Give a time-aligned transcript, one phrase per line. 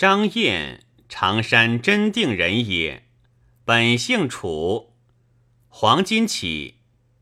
[0.00, 3.04] 张燕，常山真定人也，
[3.66, 4.94] 本姓楚。
[5.68, 6.76] 黄巾起，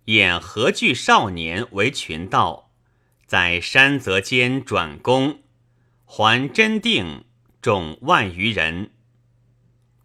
[0.04, 2.70] 演何惧少年为群盗，
[3.26, 5.40] 在山泽间转攻，
[6.04, 7.24] 还真定
[7.60, 8.92] 众万余人。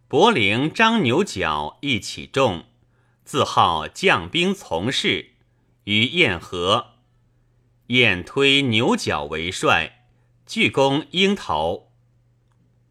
[0.08, 2.66] 柏陵张牛角一起众，
[3.24, 5.34] 自号将兵从事，
[5.84, 6.94] 与燕和。
[7.90, 10.08] 燕推牛角为帅，
[10.48, 11.93] 拒攻鹰头。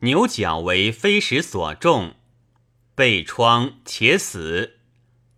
[0.04, 2.16] 牛角为飞石所中，
[2.96, 4.78] 被疮且死。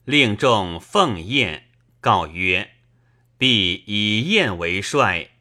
[0.07, 1.65] 令众奉宴，
[2.01, 2.71] 告曰
[3.37, 5.33] ：“必以燕为帅。”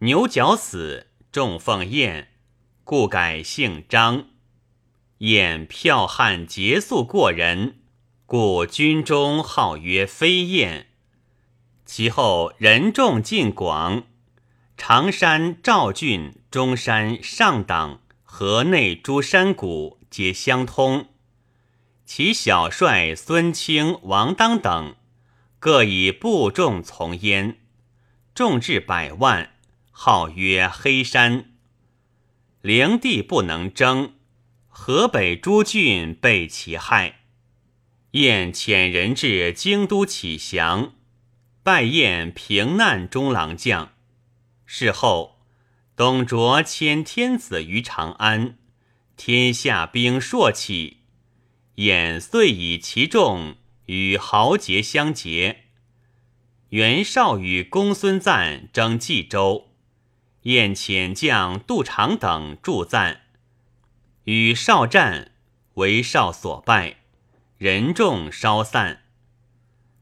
[0.00, 2.32] 牛角死，众奉宴，
[2.84, 4.26] 故改姓张。
[5.18, 7.78] 燕剽悍节速过人，
[8.26, 10.88] 故军中号曰飞燕。
[11.86, 14.04] 其后人众尽广，
[14.76, 18.02] 常山、赵郡、中山、上党。
[18.36, 21.06] 河内诸山谷皆相通，
[22.04, 24.96] 其小帅孙清、王当等
[25.60, 27.60] 各以部众从焉，
[28.34, 29.52] 众至百万，
[29.92, 31.52] 号曰黑山。
[32.60, 34.14] 灵帝不能争，
[34.66, 37.20] 河北诸郡被其害。
[38.10, 40.94] 燕遣人至京都乞降，
[41.62, 43.92] 拜燕平难中郎将。
[44.66, 45.33] 事后。
[45.96, 48.58] 董卓迁天子于长安，
[49.16, 51.02] 天下兵朔起，
[51.76, 53.54] 燕遂以其众
[53.86, 55.66] 与豪杰相结。
[56.70, 59.68] 袁绍与公孙瓒争冀州，
[60.42, 63.20] 燕遣将杜长等助赞，
[64.24, 65.30] 与绍战，
[65.74, 66.96] 为绍所败，
[67.56, 69.02] 人众稍散。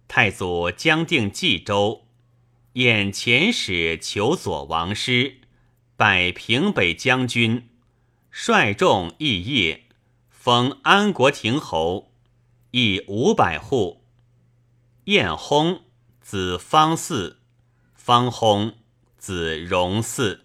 [0.09, 2.07] 太祖将定冀州，
[2.75, 5.42] 燕遣使求索王师。
[6.05, 7.69] 拜平北将军，
[8.29, 9.85] 率众议业，
[10.29, 12.13] 封安国亭侯，
[12.73, 14.05] 邑五百户。
[15.05, 15.83] 晏薨，
[16.21, 17.37] 子方嗣；
[17.95, 18.75] 方薨，
[19.17, 20.41] 子荣嗣。